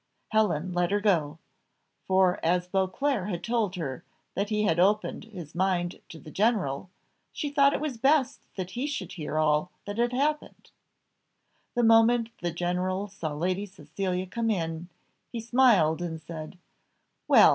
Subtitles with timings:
[0.29, 1.37] Helen let her go,
[2.07, 6.89] for as Beauclerc had told her that he had opened his mind to the general,
[7.31, 10.71] she thought it was best that he should hear all that had happened.
[11.75, 14.89] The moment the general saw Lady Cecilia come in,
[15.31, 16.57] he smiled, and said,
[17.27, 17.49] "Well!